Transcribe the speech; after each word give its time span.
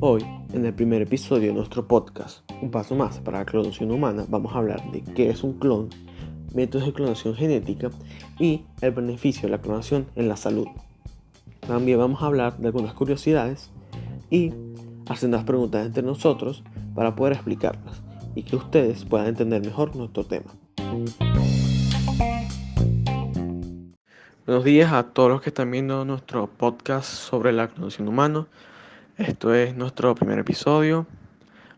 Hoy, 0.00 0.24
en 0.52 0.64
el 0.64 0.72
primer 0.74 1.02
episodio 1.02 1.48
de 1.48 1.54
nuestro 1.54 1.88
podcast, 1.88 2.48
Un 2.62 2.70
paso 2.70 2.94
más 2.94 3.18
para 3.18 3.40
la 3.40 3.44
clonación 3.44 3.90
humana, 3.90 4.24
vamos 4.28 4.54
a 4.54 4.58
hablar 4.58 4.92
de 4.92 5.02
qué 5.02 5.28
es 5.28 5.42
un 5.42 5.54
clon, 5.54 5.88
métodos 6.54 6.86
de 6.86 6.92
clonación 6.92 7.34
genética 7.34 7.90
y 8.38 8.64
el 8.80 8.92
beneficio 8.92 9.42
de 9.42 9.50
la 9.50 9.60
clonación 9.60 10.06
en 10.14 10.28
la 10.28 10.36
salud. 10.36 10.68
También 11.66 11.98
vamos 11.98 12.22
a 12.22 12.26
hablar 12.26 12.58
de 12.58 12.68
algunas 12.68 12.94
curiosidades 12.94 13.70
y 14.30 14.52
hacer 15.08 15.28
unas 15.28 15.44
preguntas 15.44 15.84
entre 15.84 16.04
nosotros 16.04 16.62
para 16.94 17.16
poder 17.16 17.32
explicarlas 17.32 18.00
y 18.34 18.44
que 18.44 18.56
ustedes 18.56 19.04
puedan 19.04 19.26
entender 19.26 19.64
mejor 19.64 19.96
nuestro 19.96 20.24
tema. 20.24 20.52
Buenos 24.48 24.64
días 24.64 24.94
a 24.94 25.02
todos 25.02 25.28
los 25.28 25.42
que 25.42 25.50
están 25.50 25.70
viendo 25.70 26.06
nuestro 26.06 26.46
podcast 26.46 27.06
sobre 27.06 27.52
la 27.52 27.68
clonación 27.68 28.08
humana. 28.08 28.46
Esto 29.18 29.52
es 29.52 29.76
nuestro 29.76 30.14
primer 30.14 30.38
episodio. 30.38 31.06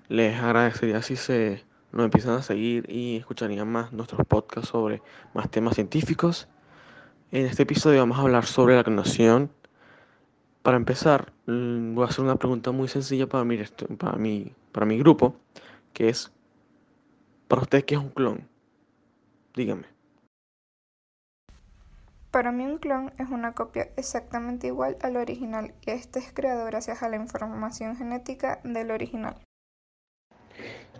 Les 0.08 0.38
agradecería 0.38 1.02
si 1.02 1.16
se 1.16 1.64
nos 1.90 2.04
empiezan 2.04 2.34
a 2.34 2.42
seguir 2.42 2.88
y 2.88 3.16
escucharían 3.16 3.66
más 3.66 3.92
nuestros 3.92 4.24
podcasts 4.24 4.70
sobre 4.70 5.02
más 5.34 5.50
temas 5.50 5.74
científicos. 5.74 6.46
En 7.32 7.46
este 7.46 7.64
episodio 7.64 7.98
vamos 7.98 8.18
a 8.18 8.22
hablar 8.22 8.46
sobre 8.46 8.76
la 8.76 8.84
clonación. 8.84 9.50
Para 10.62 10.76
empezar, 10.76 11.32
mm, 11.46 11.96
voy 11.96 12.04
a 12.04 12.08
hacer 12.08 12.24
una 12.24 12.36
pregunta 12.36 12.70
muy 12.70 12.86
sencilla 12.86 13.26
para 13.26 13.42
mi, 13.42 13.58
para 13.98 14.16
mi, 14.16 14.54
para 14.70 14.86
mi 14.86 14.96
grupo, 14.96 15.34
que 15.92 16.08
es, 16.08 16.30
¿para 17.48 17.62
usted 17.62 17.84
qué 17.84 17.96
es 17.96 18.00
un 18.00 18.10
clon? 18.10 18.46
Dígame. 19.56 19.99
Para 22.30 22.52
mí 22.52 22.64
un 22.64 22.78
clon 22.78 23.10
es 23.18 23.28
una 23.28 23.52
copia 23.52 23.88
exactamente 23.96 24.68
igual 24.68 24.96
al 25.02 25.16
original 25.16 25.72
y 25.84 25.90
este 25.90 26.20
es 26.20 26.30
creado 26.32 26.64
gracias 26.64 27.02
a 27.02 27.08
la 27.08 27.16
información 27.16 27.96
genética 27.96 28.60
del 28.62 28.92
original. 28.92 29.34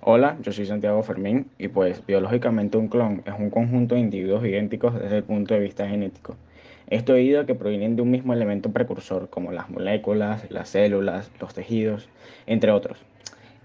Hola, 0.01 0.37
yo 0.41 0.51
soy 0.51 0.67
Santiago 0.67 1.01
Fermín 1.05 1.49
y 1.57 1.69
pues 1.69 2.05
biológicamente 2.05 2.79
un 2.79 2.89
clon 2.89 3.23
es 3.27 3.35
un 3.39 3.51
conjunto 3.51 3.95
de 3.95 4.01
individuos 4.01 4.45
idénticos 4.45 4.95
desde 4.95 5.19
el 5.19 5.23
punto 5.23 5.55
de 5.55 5.61
vista 5.61 5.87
genético. 5.87 6.35
Esto 6.89 7.13
debido 7.13 7.43
a 7.43 7.47
que 7.47 7.55
provienen 7.55 7.95
de 7.95 8.03
un 8.03 8.11
mismo 8.11 8.33
elemento 8.33 8.73
precursor 8.73 9.31
como 9.31 9.53
las 9.53 9.71
moléculas, 9.71 10.51
las 10.51 10.71
células, 10.71 11.31
los 11.39 11.55
tejidos, 11.55 12.09
entre 12.47 12.73
otros. 12.73 12.99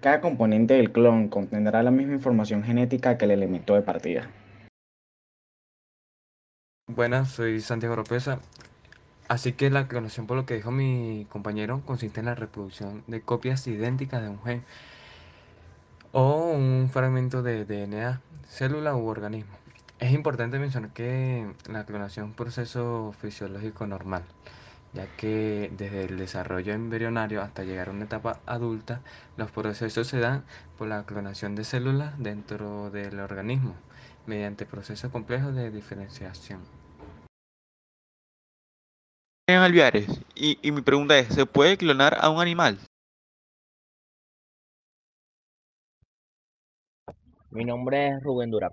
Cada 0.01 0.21
componente 0.21 0.75
del 0.75 0.91
clon 0.91 1.29
contendrá 1.29 1.81
la 1.81 1.89
misma 1.89 2.13
información 2.13 2.61
genética 2.61 3.17
que 3.17 3.25
el 3.25 3.31
elemento 3.31 3.73
de 3.73 3.81
partida. 3.81 4.29
Buenas, 6.87 7.31
soy 7.31 7.61
Santiago 7.61 7.95
Ropesa. 7.95 8.39
Así 9.27 9.53
que 9.53 9.71
la 9.71 9.87
clonación, 9.87 10.27
por 10.27 10.37
lo 10.37 10.45
que 10.45 10.53
dijo 10.53 10.69
mi 10.71 11.25
compañero, 11.29 11.81
consiste 11.83 12.19
en 12.19 12.27
la 12.27 12.35
reproducción 12.35 13.03
de 13.07 13.21
copias 13.21 13.65
idénticas 13.67 14.21
de 14.21 14.29
un 14.29 14.41
gen 14.43 14.63
o 16.13 16.51
un 16.51 16.89
fragmento 16.93 17.41
de 17.41 17.65
DNA, 17.65 18.21
célula 18.47 18.95
u 18.95 19.07
organismo. 19.07 19.51
Es 19.99 20.13
importante 20.13 20.59
mencionar 20.59 20.93
que 20.93 21.51
la 21.67 21.85
clonación 21.85 22.27
es 22.27 22.29
un 22.29 22.35
proceso 22.35 23.13
fisiológico 23.19 23.87
normal, 23.87 24.23
ya 24.95 25.07
que 25.17 25.69
desde 25.77 26.05
el 26.05 26.17
desarrollo 26.17 26.73
embrionario 26.73 27.41
hasta 27.41 27.63
llegar 27.63 27.89
a 27.89 27.91
una 27.91 28.05
etapa 28.05 28.39
adulta, 28.45 29.01
los 29.35 29.51
procesos 29.51 30.07
se 30.07 30.19
dan 30.19 30.45
por 30.77 30.87
la 30.87 31.05
clonación 31.05 31.53
de 31.55 31.65
células 31.65 32.17
dentro 32.17 32.89
del 32.89 33.19
organismo 33.19 33.75
mediante 34.25 34.65
procesos 34.65 35.11
complejos 35.11 35.53
de 35.53 35.69
diferenciación. 35.69 36.61
En 39.47 39.59
Alviares, 39.59 40.07
y, 40.33 40.57
y 40.67 40.71
mi 40.71 40.81
pregunta 40.81 41.19
es, 41.19 41.27
¿se 41.27 41.45
puede 41.45 41.77
clonar 41.77 42.17
a 42.19 42.29
un 42.29 42.41
animal? 42.41 42.79
Mi 47.51 47.63
nombre 47.63 48.07
es 48.07 48.23
Rubén 48.23 48.49
Durán. 48.49 48.71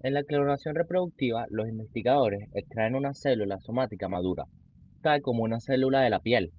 En 0.00 0.12
la 0.12 0.24
clonación 0.24 0.74
reproductiva, 0.74 1.46
los 1.48 1.66
investigadores 1.68 2.50
extraen 2.52 2.94
una 2.94 3.14
célula 3.14 3.58
somática 3.60 4.08
madura, 4.08 4.44
como 5.22 5.42
una 5.42 5.60
célula 5.60 6.00
de 6.00 6.10
la 6.10 6.20
piel, 6.20 6.52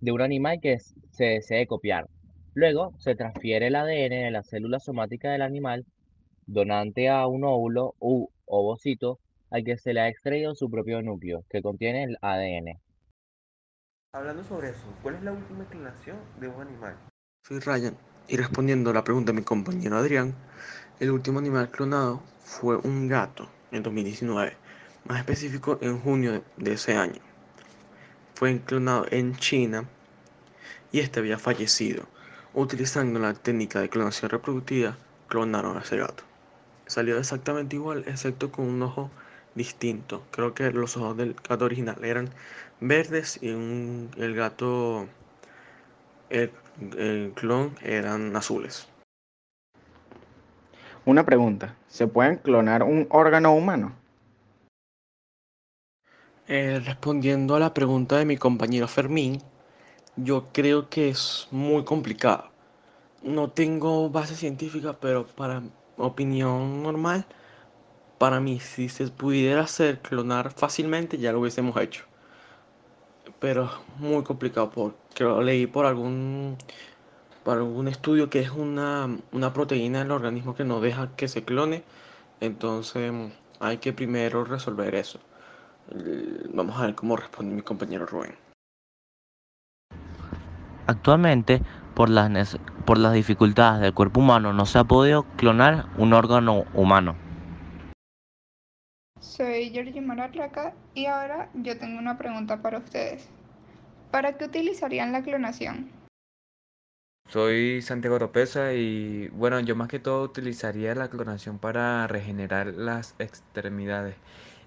de 0.00 0.12
un 0.12 0.20
animal 0.20 0.60
que 0.60 0.78
se 1.10 1.24
desee 1.24 1.66
copiar. 1.66 2.08
Luego 2.54 2.94
se 2.98 3.14
transfiere 3.14 3.66
el 3.66 3.76
ADN 3.76 4.24
de 4.24 4.30
la 4.30 4.42
célula 4.42 4.78
somática 4.78 5.30
del 5.30 5.42
animal 5.42 5.84
donante 6.46 7.08
a 7.08 7.26
un 7.26 7.44
óvulo 7.44 7.94
u 7.98 8.28
ovocito 8.46 9.18
al 9.50 9.64
que 9.64 9.76
se 9.78 9.92
le 9.92 10.00
ha 10.00 10.08
extraído 10.08 10.54
su 10.54 10.70
propio 10.70 11.02
núcleo, 11.02 11.44
que 11.50 11.62
contiene 11.62 12.04
el 12.04 12.16
ADN. 12.22 12.80
Hablando 14.14 14.42
sobre 14.44 14.70
eso, 14.70 14.86
¿cuál 15.02 15.16
es 15.16 15.22
la 15.22 15.32
última 15.32 15.64
clonación 15.66 16.16
de 16.40 16.48
un 16.48 16.62
animal? 16.62 16.96
Soy 17.42 17.60
Ryan 17.60 17.96
y 18.28 18.36
respondiendo 18.36 18.90
a 18.90 18.94
la 18.94 19.04
pregunta 19.04 19.32
de 19.32 19.38
mi 19.38 19.44
compañero 19.44 19.96
Adrián, 19.96 20.34
el 21.00 21.10
último 21.10 21.38
animal 21.38 21.70
clonado 21.70 22.22
fue 22.40 22.76
un 22.76 23.08
gato 23.08 23.48
en 23.70 23.82
2019, 23.82 24.56
más 25.04 25.18
específico 25.18 25.78
en 25.80 26.00
junio 26.00 26.42
de 26.56 26.72
ese 26.72 26.94
año. 26.94 27.27
Fue 28.38 28.60
clonado 28.60 29.06
en 29.10 29.36
China 29.36 29.84
y 30.92 31.00
este 31.00 31.20
había 31.20 31.38
fallecido. 31.38 32.04
Utilizando 32.54 33.18
la 33.18 33.34
técnica 33.34 33.80
de 33.80 33.88
clonación 33.88 34.30
reproductiva, 34.30 34.96
clonaron 35.28 35.76
a 35.76 35.80
ese 35.80 35.96
gato 35.96 36.28
salió 36.88 37.18
exactamente 37.18 37.76
igual, 37.76 38.04
excepto 38.06 38.50
con 38.50 38.64
un 38.64 38.82
ojo 38.82 39.10
distinto. 39.54 40.24
Creo 40.32 40.54
que 40.54 40.70
los 40.72 40.96
ojos 40.96 41.16
del 41.16 41.36
gato 41.48 41.64
original 41.64 42.02
eran 42.04 42.30
verdes 42.80 43.38
y 43.40 43.48
el 43.50 44.34
gato, 44.34 45.06
el, 46.30 46.50
el 46.96 47.32
clon 47.34 47.74
eran 47.82 48.34
azules. 48.34 48.88
Una 51.04 51.24
pregunta, 51.24 51.74
¿se 51.86 52.06
pueden 52.06 52.36
clonar 52.36 52.82
un 52.82 53.06
órgano 53.10 53.54
humano? 53.54 53.92
Eh, 56.50 56.80
respondiendo 56.82 57.54
a 57.56 57.60
la 57.60 57.74
pregunta 57.74 58.16
de 58.16 58.24
mi 58.24 58.38
compañero 58.38 58.88
Fermín, 58.88 59.42
yo 60.16 60.48
creo 60.50 60.88
que 60.88 61.10
es 61.10 61.46
muy 61.50 61.84
complicado. 61.84 62.50
No 63.22 63.50
tengo 63.50 64.08
base 64.10 64.34
científica, 64.34 64.96
pero 64.98 65.26
para 65.26 65.62
opinión 65.98 66.82
normal, 66.82 67.26
para 68.18 68.40
mí, 68.40 68.60
si 68.60 68.88
se 68.88 69.08
pudiera 69.08 69.62
hacer 69.62 70.00
clonar 70.00 70.52
fácilmente, 70.52 71.18
ya 71.18 71.32
lo 71.32 71.40
hubiésemos 71.40 71.76
hecho. 71.76 72.04
Pero 73.40 73.70
muy 73.98 74.22
complicado 74.24 74.70
porque 74.70 75.24
lo 75.24 75.42
leí 75.42 75.66
por 75.66 75.86
algún, 75.86 76.56
por 77.44 77.58
algún 77.58 77.88
estudio 77.88 78.30
que 78.30 78.40
es 78.40 78.50
una, 78.50 79.18
una 79.32 79.52
proteína 79.52 80.00
del 80.00 80.12
organismo 80.12 80.54
que 80.54 80.64
no 80.64 80.80
deja 80.80 81.14
que 81.16 81.28
se 81.28 81.44
clone. 81.44 81.84
Entonces 82.40 83.12
hay 83.60 83.78
que 83.78 83.92
primero 83.92 84.44
resolver 84.44 84.94
eso. 84.94 85.20
Vamos 86.52 86.78
a 86.78 86.86
ver 86.86 86.94
cómo 86.94 87.16
responde 87.16 87.54
mi 87.54 87.62
compañero 87.62 88.06
Rubén. 88.06 88.34
Actualmente 90.86 91.62
por 91.94 92.10
las, 92.10 92.58
por 92.84 92.98
las 92.98 93.12
dificultades 93.12 93.80
del 93.80 93.94
cuerpo 93.94 94.20
humano 94.20 94.52
no 94.52 94.66
se 94.66 94.78
ha 94.78 94.84
podido 94.84 95.24
clonar 95.36 95.86
un 95.96 96.12
órgano 96.12 96.64
humano. 96.74 97.16
Soy 99.20 99.70
Georgie 99.70 100.00
Mararraca 100.00 100.74
y 100.94 101.06
ahora 101.06 101.50
yo 101.54 101.78
tengo 101.78 101.98
una 101.98 102.16
pregunta 102.16 102.62
para 102.62 102.78
ustedes. 102.78 103.28
¿Para 104.10 104.36
qué 104.36 104.44
utilizarían 104.44 105.12
la 105.12 105.22
clonación? 105.22 105.90
Soy 107.28 107.82
Santiago 107.82 108.16
Oropesa 108.16 108.72
y 108.72 109.28
bueno, 109.28 109.60
yo 109.60 109.76
más 109.76 109.88
que 109.88 109.98
todo 109.98 110.22
utilizaría 110.22 110.94
la 110.94 111.08
clonación 111.08 111.58
para 111.58 112.06
regenerar 112.06 112.68
las 112.68 113.14
extremidades 113.18 114.16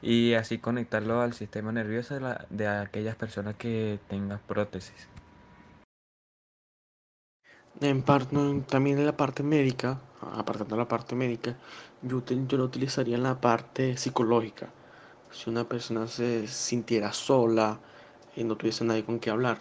y 0.02 0.34
así 0.34 0.58
conectarlo 0.58 1.22
al 1.22 1.34
sistema 1.34 1.72
nervioso 1.72 2.20
de, 2.20 2.36
de 2.50 2.68
aquellas 2.68 3.16
personas 3.16 3.56
que 3.56 4.00
tengan 4.10 4.40
prótesis. 4.48 5.08
En 7.80 8.04
parte, 8.04 8.36
también 8.68 9.00
en 9.00 9.06
la 9.06 9.18
parte 9.18 9.44
médica, 9.44 10.00
apartando 10.22 10.76
la 10.76 10.88
parte 10.88 11.16
médica, 11.16 11.56
yo, 12.02 12.22
yo 12.26 12.58
lo 12.58 12.66
utilizaría 12.66 13.16
en 13.16 13.24
la 13.24 13.40
parte 13.40 13.98
psicológica. 13.98 14.70
Si 15.32 15.50
una 15.50 15.64
persona 15.64 16.08
se 16.08 16.48
sintiera 16.48 17.14
sola 17.14 17.80
y 18.36 18.44
no 18.44 18.56
tuviese 18.56 18.84
nadie 18.84 19.04
con 19.06 19.20
quien 19.20 19.34
hablar, 19.34 19.60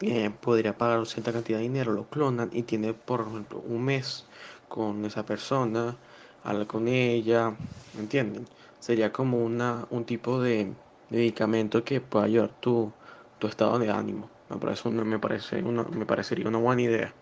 eh, 0.00 0.30
podría 0.40 0.76
pagar 0.76 1.06
cierta 1.06 1.32
cantidad 1.32 1.58
de 1.58 1.62
dinero, 1.62 1.92
lo 1.92 2.08
clonan 2.08 2.50
y 2.52 2.62
tiene, 2.64 2.94
por 2.94 3.22
ejemplo, 3.22 3.62
un 3.66 3.84
mes 3.84 4.26
con 4.68 5.04
esa 5.04 5.24
persona, 5.24 5.96
habla 6.44 6.66
con 6.66 6.88
ella, 6.88 7.50
¿me 7.94 8.00
entienden? 8.00 8.46
Sería 8.82 9.12
como 9.12 9.38
una, 9.38 9.86
un 9.90 10.04
tipo 10.04 10.40
de 10.40 10.74
medicamento 11.08 11.84
que 11.84 12.00
pueda 12.00 12.24
ayudar 12.24 12.50
tu, 12.58 12.90
tu 13.38 13.46
estado 13.46 13.78
de 13.78 13.88
ánimo. 13.92 14.28
Me, 14.50 14.56
parece 14.56 14.90
me, 14.90 15.18
parece 15.20 15.62
una, 15.62 15.84
me 15.84 16.04
parecería 16.04 16.48
una 16.48 16.58
buena 16.58 16.82
idea. 16.82 17.14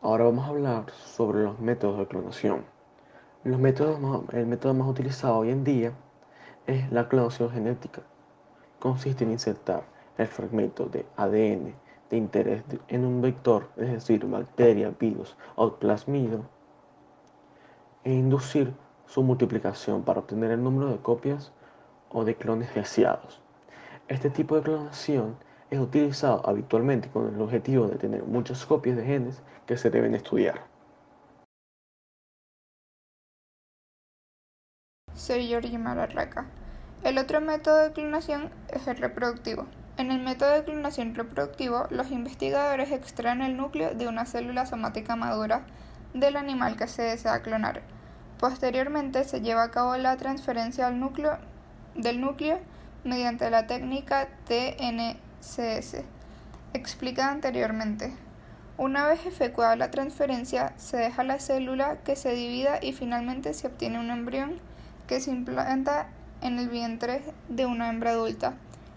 Ahora 0.00 0.26
vamos 0.26 0.46
a 0.46 0.50
hablar 0.50 0.92
sobre 0.92 1.42
los 1.42 1.58
métodos 1.58 1.98
de 1.98 2.06
clonación. 2.06 2.64
Los 3.42 3.58
métodos 3.58 3.98
el 4.32 4.46
método 4.46 4.74
más 4.74 4.86
utilizado 4.86 5.38
hoy 5.38 5.50
en 5.50 5.64
día 5.64 5.92
es 6.68 6.88
la 6.92 7.08
clonación 7.08 7.50
genética. 7.50 8.02
Consiste 8.78 9.24
en 9.24 9.32
insertar 9.32 9.82
el 10.16 10.28
fragmento 10.28 10.86
de 10.86 11.04
ADN 11.16 11.87
de 12.10 12.16
interés 12.16 12.62
en 12.88 13.04
un 13.04 13.20
vector, 13.20 13.68
es 13.76 13.90
decir, 13.90 14.24
bacteria, 14.26 14.92
virus 14.98 15.36
o 15.56 15.74
plasmido, 15.76 16.42
e 18.04 18.12
inducir 18.12 18.72
su 19.06 19.22
multiplicación 19.22 20.02
para 20.02 20.20
obtener 20.20 20.50
el 20.50 20.62
número 20.62 20.90
de 20.90 20.98
copias 20.98 21.52
o 22.10 22.24
de 22.24 22.34
clones 22.34 22.74
deseados. 22.74 23.40
Este 24.08 24.30
tipo 24.30 24.56
de 24.56 24.62
clonación 24.62 25.36
es 25.70 25.78
utilizado 25.78 26.42
habitualmente 26.48 27.10
con 27.10 27.34
el 27.34 27.40
objetivo 27.40 27.86
de 27.88 27.96
tener 27.96 28.22
muchas 28.24 28.64
copias 28.64 28.96
de 28.96 29.04
genes 29.04 29.42
que 29.66 29.76
se 29.76 29.90
deben 29.90 30.14
estudiar. 30.14 30.66
Soy 35.14 35.46
Georgie 35.46 35.78
Malarraca. 35.78 36.46
El 37.04 37.18
otro 37.18 37.40
método 37.40 37.76
de 37.76 37.92
clonación 37.92 38.50
es 38.72 38.86
el 38.88 38.96
reproductivo. 38.96 39.66
En 39.98 40.12
el 40.12 40.20
método 40.20 40.52
de 40.52 40.62
clonación 40.62 41.16
reproductivo, 41.16 41.88
los 41.90 42.12
investigadores 42.12 42.92
extraen 42.92 43.42
el 43.42 43.56
núcleo 43.56 43.96
de 43.96 44.06
una 44.06 44.26
célula 44.26 44.64
somática 44.64 45.16
madura 45.16 45.62
del 46.14 46.36
animal 46.36 46.76
que 46.76 46.86
se 46.86 47.02
desea 47.02 47.42
clonar. 47.42 47.82
Posteriormente 48.38 49.24
se 49.24 49.40
lleva 49.40 49.64
a 49.64 49.70
cabo 49.72 49.96
la 49.96 50.16
transferencia 50.16 50.86
del 50.86 51.00
núcleo, 51.00 51.38
del 51.96 52.20
núcleo 52.20 52.60
mediante 53.02 53.50
la 53.50 53.66
técnica 53.66 54.28
TNCS, 54.46 56.04
explicada 56.74 57.32
anteriormente. 57.32 58.12
Una 58.76 59.04
vez 59.08 59.26
efectuada 59.26 59.74
la 59.74 59.90
transferencia, 59.90 60.74
se 60.76 60.96
deja 60.96 61.24
la 61.24 61.40
célula 61.40 61.96
que 62.04 62.14
se 62.14 62.34
divida 62.34 62.78
y 62.80 62.92
finalmente 62.92 63.52
se 63.52 63.66
obtiene 63.66 63.98
un 63.98 64.10
embrión 64.12 64.60
que 65.08 65.18
se 65.18 65.32
implanta 65.32 66.06
en 66.40 66.60
el 66.60 66.68
vientre 66.68 67.24
de 67.48 67.66
una 67.66 67.88
hembra 67.88 68.10
adulta, 68.10 68.54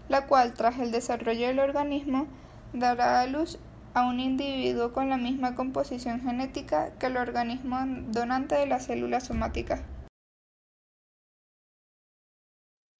la 0.08 0.26
cual 0.26 0.54
tras 0.54 0.78
el 0.78 0.90
desarrollo 0.90 1.46
del 1.46 1.58
organismo 1.58 2.26
dará 2.72 3.20
a 3.20 3.26
luz 3.26 3.58
a 3.94 4.06
un 4.06 4.20
individuo 4.20 4.92
con 4.92 5.08
la 5.08 5.16
misma 5.16 5.54
composición 5.54 6.20
genética 6.20 6.92
que 6.98 7.06
el 7.06 7.16
organismo 7.16 7.78
donante 8.08 8.54
de 8.54 8.66
la 8.66 8.80
célula 8.80 9.20
somática. 9.20 9.84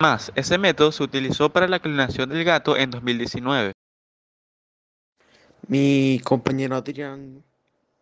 Más, 0.01 0.33
ese 0.35 0.59
método 0.59 0.91
se 0.91 1.03
utilizó 1.05 1.53
para 1.53 1.69
la 1.69 1.79
clonación 1.79 2.29
del 2.29 2.45
gato 2.45 2.77
en 2.77 2.91
2019. 2.91 3.73
Mi 5.69 6.21
compañero 6.25 6.75
Adrián 6.75 7.45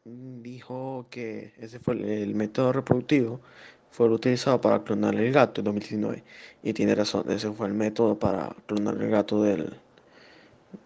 dijo 0.04 1.06
que 1.10 1.52
ese 1.58 1.78
fue 1.78 2.22
el 2.22 2.34
método 2.34 2.72
reproductivo 2.72 3.42
fue 3.90 4.08
utilizado 4.08 4.60
para 4.60 4.82
clonar 4.82 5.14
el 5.16 5.32
gato 5.32 5.60
en 5.60 5.66
2019 5.66 6.24
y 6.62 6.72
tiene 6.72 6.94
razón, 6.94 7.24
ese 7.30 7.50
fue 7.52 7.66
el 7.66 7.74
método 7.74 8.18
para 8.18 8.54
clonar 8.66 8.94
el 9.00 9.10
gato 9.10 9.42
del, 9.42 9.74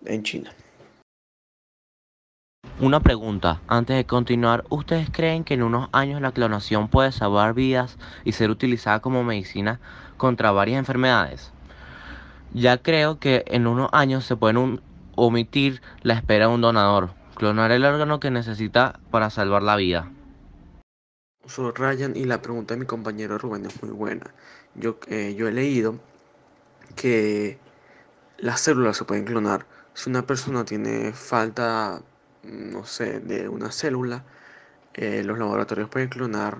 en 0.05 0.23
China. 0.23 0.53
Una 2.81 2.99
pregunta, 2.99 3.61
antes 3.69 3.97
de 3.97 4.05
continuar, 4.05 4.65
¿ustedes 4.69 5.09
creen 5.11 5.45
que 5.45 5.55
en 5.55 5.63
unos 5.63 5.89
años 5.93 6.21
la 6.21 6.33
clonación 6.33 6.89
puede 6.89 7.13
salvar 7.13 7.55
vidas 7.55 7.99
y 8.25 8.33
ser 8.33 8.51
utilizada 8.51 9.01
como 9.01 9.23
medicina 9.23 9.81
contra 10.17 10.51
varias 10.51 10.81
enfermedades? 10.81 11.53
Ya 12.53 12.79
creo 12.79 13.21
que 13.21 13.45
en 13.47 13.69
unos 13.69 13.91
años 13.93 14.25
se 14.25 14.37
pueden 14.37 14.81
omitir 15.15 15.83
la 16.03 16.15
espera 16.15 16.49
de 16.49 16.55
un 16.55 16.63
donador, 16.63 17.11
clonar 17.37 17.71
el 17.71 17.85
órgano 17.85 18.19
que 18.19 18.31
necesita 18.31 18.99
para 19.11 19.31
salvar 19.31 19.63
la 19.63 19.77
vida. 19.77 20.11
Soy 21.47 21.73
Ryan 21.73 22.17
y 22.17 22.25
la 22.25 22.41
pregunta 22.43 22.75
de 22.75 22.81
mi 22.81 22.87
compañero 22.87 23.39
Rubén 23.39 23.67
es 23.67 23.83
muy 23.83 23.93
buena. 23.93 24.35
Yo, 24.75 24.99
eh, 25.09 25.35
yo 25.37 25.49
he 25.49 25.53
leído 25.53 26.01
que 26.97 27.59
las 28.39 28.61
células 28.61 28.97
se 28.97 29.05
pueden 29.05 29.25
clonar. 29.25 29.67
Si 29.95 30.11
una 30.11 30.27
persona 30.27 30.65
tiene 30.65 31.13
falta 31.13 32.03
no 32.45 32.85
sé, 32.85 33.21
de 33.21 33.49
una 33.49 33.73
célula, 33.73 34.25
eh, 34.95 35.23
los 35.25 35.39
laboratorios 35.39 35.89
pueden 35.89 36.09
clonar 36.09 36.59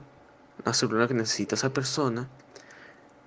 la 0.65 0.75
célula 0.75 1.09
que 1.09 1.15
necesita 1.15 1.55
esa 1.57 1.73
persona 1.73 2.29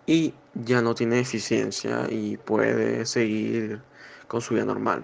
y 0.05 0.33
ya 0.53 0.81
no 0.81 0.95
tiene 0.95 1.19
eficiencia 1.19 2.07
y 2.09 2.37
puede 2.37 3.05
seguir 3.05 3.81
con 4.27 4.41
su 4.41 4.53
vida 4.55 4.65
normal. 4.65 5.03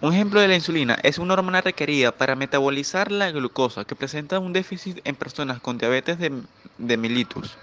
Un 0.00 0.12
ejemplo 0.12 0.40
de 0.40 0.48
la 0.48 0.54
insulina 0.54 0.98
es 1.02 1.18
una 1.18 1.34
hormona 1.34 1.60
requerida 1.60 2.12
para 2.12 2.36
metabolizar 2.36 3.10
la 3.10 3.30
glucosa 3.30 3.84
que 3.84 3.96
presenta 3.96 4.38
un 4.38 4.52
déficit 4.52 5.00
en 5.04 5.16
personas 5.16 5.60
con 5.60 5.78
diabetes 5.78 6.18
de, 6.18 6.42
de 6.78 6.96
mellitus. 6.96 7.56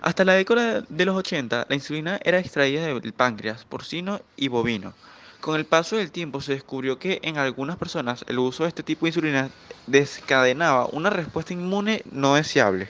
Hasta 0.00 0.24
la 0.24 0.34
década 0.34 0.82
de 0.88 1.04
los 1.04 1.16
80, 1.16 1.66
la 1.68 1.74
insulina 1.74 2.20
era 2.22 2.38
extraída 2.38 2.86
del 2.86 3.12
páncreas 3.12 3.64
porcino 3.64 4.20
y 4.36 4.48
bovino. 4.48 4.94
Con 5.40 5.56
el 5.56 5.66
paso 5.66 5.96
del 5.96 6.10
tiempo 6.10 6.40
se 6.40 6.54
descubrió 6.54 6.98
que 6.98 7.20
en 7.22 7.36
algunas 7.36 7.76
personas 7.76 8.24
el 8.28 8.38
uso 8.38 8.62
de 8.62 8.70
este 8.70 8.82
tipo 8.82 9.04
de 9.04 9.10
insulina 9.10 9.50
desencadenaba 9.86 10.86
una 10.86 11.10
respuesta 11.10 11.52
inmune 11.52 12.02
no 12.10 12.34
deseable. 12.34 12.88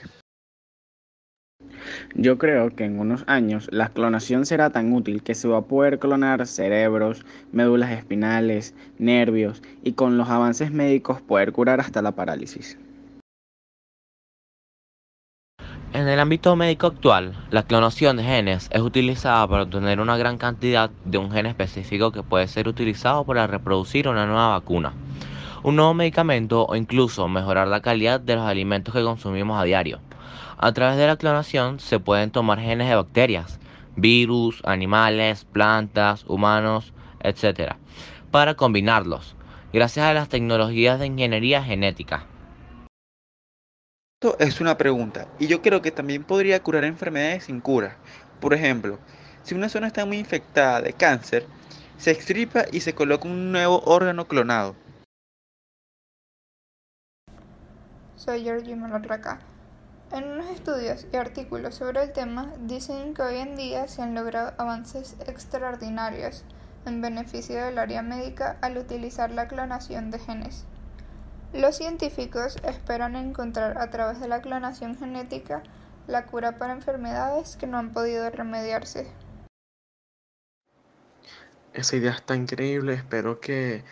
Yo 2.15 2.37
creo 2.37 2.75
que 2.75 2.85
en 2.85 2.99
unos 2.99 3.23
años 3.27 3.67
la 3.71 3.89
clonación 3.89 4.45
será 4.45 4.69
tan 4.69 4.93
útil 4.93 5.23
que 5.23 5.35
se 5.35 5.47
va 5.47 5.59
a 5.59 5.65
poder 5.65 5.99
clonar 5.99 6.45
cerebros, 6.47 7.25
médulas 7.51 7.91
espinales, 7.91 8.73
nervios 8.97 9.61
y 9.83 9.93
con 9.93 10.17
los 10.17 10.29
avances 10.29 10.71
médicos 10.71 11.21
poder 11.21 11.51
curar 11.51 11.79
hasta 11.79 12.01
la 12.01 12.13
parálisis. 12.13 12.77
En 15.95 16.09
el 16.09 16.19
ámbito 16.19 16.57
médico 16.57 16.87
actual, 16.87 17.33
la 17.51 17.63
clonación 17.63 18.17
de 18.17 18.23
genes 18.23 18.67
es 18.73 18.81
utilizada 18.81 19.47
para 19.47 19.63
obtener 19.63 20.01
una 20.01 20.17
gran 20.17 20.37
cantidad 20.37 20.89
de 21.05 21.17
un 21.17 21.31
gen 21.31 21.45
específico 21.45 22.11
que 22.11 22.21
puede 22.21 22.49
ser 22.49 22.67
utilizado 22.67 23.23
para 23.23 23.47
reproducir 23.47 24.09
una 24.09 24.25
nueva 24.25 24.49
vacuna, 24.49 24.91
un 25.63 25.77
nuevo 25.77 25.93
medicamento 25.93 26.65
o 26.65 26.75
incluso 26.75 27.29
mejorar 27.29 27.69
la 27.69 27.81
calidad 27.81 28.19
de 28.19 28.35
los 28.35 28.45
alimentos 28.45 28.93
que 28.93 29.03
consumimos 29.03 29.57
a 29.57 29.63
diario. 29.63 30.01
A 30.57 30.71
través 30.71 30.97
de 30.97 31.07
la 31.07 31.17
clonación 31.17 31.79
se 31.79 31.99
pueden 31.99 32.31
tomar 32.31 32.59
genes 32.59 32.89
de 32.89 32.95
bacterias, 32.95 33.59
virus, 33.95 34.61
animales, 34.65 35.45
plantas, 35.45 36.25
humanos, 36.27 36.93
etc., 37.21 37.75
para 38.31 38.55
combinarlos, 38.55 39.35
gracias 39.71 40.05
a 40.05 40.13
las 40.13 40.29
tecnologías 40.29 40.99
de 40.99 41.07
ingeniería 41.07 41.63
genética 41.63 42.25
es 44.39 44.61
una 44.61 44.77
pregunta 44.77 45.27
y 45.39 45.47
yo 45.47 45.61
creo 45.61 45.81
que 45.81 45.91
también 45.91 46.23
podría 46.23 46.61
curar 46.63 46.83
enfermedades 46.83 47.45
sin 47.45 47.61
cura. 47.61 47.97
Por 48.39 48.53
ejemplo, 48.53 48.99
si 49.43 49.53
una 49.55 49.69
zona 49.69 49.87
está 49.87 50.05
muy 50.05 50.17
infectada 50.17 50.81
de 50.81 50.93
cáncer, 50.93 51.45
se 51.97 52.11
extripa 52.11 52.65
y 52.71 52.81
se 52.81 52.93
coloca 52.93 53.27
un 53.27 53.51
nuevo 53.51 53.81
órgano 53.85 54.27
clonado. 54.27 54.75
Soy 58.15 58.43
Georgie 58.43 58.75
Malarraca. 58.75 59.39
En 60.11 60.31
unos 60.31 60.49
estudios 60.51 61.07
y 61.11 61.17
artículos 61.17 61.75
sobre 61.75 62.03
el 62.03 62.13
tema 62.13 62.53
dicen 62.59 63.13
que 63.13 63.23
hoy 63.23 63.37
en 63.37 63.55
día 63.55 63.87
se 63.87 64.03
han 64.03 64.13
logrado 64.13 64.53
avances 64.57 65.15
extraordinarios 65.27 66.43
en 66.85 67.01
beneficio 67.01 67.63
del 67.63 67.79
área 67.79 68.03
médica 68.03 68.57
al 68.61 68.77
utilizar 68.77 69.31
la 69.31 69.47
clonación 69.47 70.11
de 70.11 70.19
genes. 70.19 70.65
Los 71.53 71.77
científicos 71.77 72.57
esperan 72.63 73.15
encontrar 73.15 73.77
a 73.79 73.89
través 73.89 74.19
de 74.19 74.27
la 74.27 74.41
clonación 74.41 74.95
genética 74.95 75.63
la 76.07 76.25
cura 76.25 76.57
para 76.57 76.73
enfermedades 76.73 77.55
que 77.55 77.65
no 77.65 77.77
han 77.77 77.91
podido 77.91 78.29
remediarse. 78.29 79.07
Esa 81.73 81.95
idea 81.95 82.11
está 82.11 82.35
increíble, 82.35 82.93
espero 82.93 83.39
que, 83.39 83.83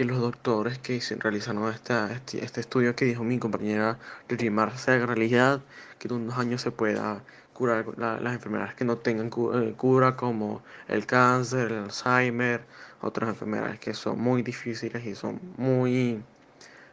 los 0.00 0.18
doctores 0.18 0.78
que 0.78 1.00
realizaron 1.18 1.72
este, 1.72 2.42
este, 2.42 2.60
estudio 2.60 2.96
que 2.96 3.04
dijo 3.04 3.24
mi 3.24 3.38
compañera 3.38 3.98
Rimar 4.28 4.76
sea 4.78 5.04
realidad, 5.06 5.60
que 5.98 6.08
en 6.08 6.14
unos 6.14 6.38
años 6.38 6.62
se 6.62 6.70
pueda 6.70 7.22
curar 7.52 7.86
las 7.98 8.34
enfermedades 8.34 8.74
que 8.74 8.84
no 8.84 8.96
tengan 8.96 9.30
eh, 9.54 9.74
cura, 9.76 10.16
como 10.16 10.62
el 10.88 11.06
cáncer, 11.06 11.70
el 11.72 11.84
Alzheimer, 11.84 12.64
otras 13.02 13.28
enfermedades 13.28 13.78
que 13.78 13.94
son 13.94 14.20
muy 14.20 14.42
difíciles 14.42 15.04
y 15.04 15.14
son 15.14 15.40
muy 15.56 16.22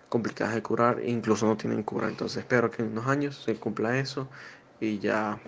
complicadas 0.09 0.55
de 0.55 0.61
curar 0.61 0.99
e 0.99 1.09
incluso 1.09 1.45
no 1.45 1.55
tienen 1.55 1.83
cura. 1.83 2.07
Entonces 2.07 2.39
espero 2.39 2.69
que 2.69 2.81
en 2.81 2.89
unos 2.89 3.07
años 3.07 3.41
se 3.43 3.55
cumpla 3.55 3.97
eso 3.97 4.27
y 4.79 4.99
ya 4.99 5.39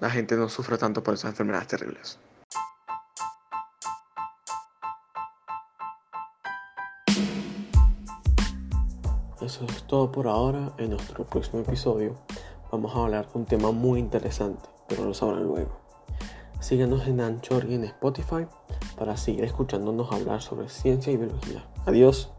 la 0.00 0.10
gente 0.10 0.36
no 0.36 0.48
sufra 0.48 0.76
tanto 0.78 1.02
por 1.02 1.14
esas 1.14 1.30
enfermedades 1.30 1.68
terribles. 1.68 2.18
Eso 9.40 9.64
es 9.64 9.84
todo 9.84 10.12
por 10.12 10.28
ahora. 10.28 10.72
En 10.76 10.90
nuestro 10.90 11.24
próximo 11.24 11.60
episodio 11.60 12.14
vamos 12.70 12.94
a 12.94 13.02
hablar 13.02 13.32
de 13.32 13.38
un 13.38 13.46
tema 13.46 13.70
muy 13.72 13.98
interesante, 13.98 14.68
pero 14.86 15.04
lo 15.04 15.14
sabrán 15.14 15.44
luego. 15.44 15.80
Síganos 16.60 17.06
en 17.06 17.22
Anchor 17.22 17.64
y 17.64 17.74
en 17.74 17.84
Spotify 17.84 18.46
para 18.98 19.16
seguir 19.16 19.44
escuchándonos 19.44 20.12
hablar 20.12 20.42
sobre 20.42 20.68
ciencia 20.68 21.10
y 21.10 21.16
biología. 21.16 21.64
Adiós. 21.86 22.30